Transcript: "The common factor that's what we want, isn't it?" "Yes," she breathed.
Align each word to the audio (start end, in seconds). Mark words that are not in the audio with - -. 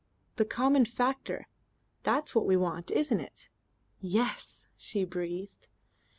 "The 0.37 0.45
common 0.45 0.85
factor 0.85 1.47
that's 2.01 2.33
what 2.33 2.47
we 2.47 2.57
want, 2.57 2.89
isn't 2.89 3.19
it?" 3.21 3.51
"Yes," 3.99 4.67
she 4.75 5.05
breathed. 5.05 5.67